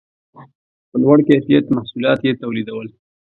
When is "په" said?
0.89-0.95